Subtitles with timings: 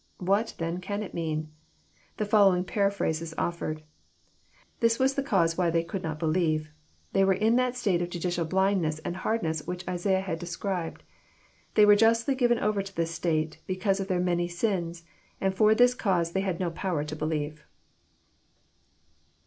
[0.17, 1.51] What, then, can it mean?
[2.17, 3.83] The following paraphrase is offered:
[4.31, 6.71] *' This was the cause why they could not believe,—
[7.13, 11.03] they were in that state of Judicial blindness and hardness which Isaiah had described.
[11.75, 15.03] They were Justly given over to this state, because of their many sins,
[15.39, 17.63] and for this cause they had no power to believe."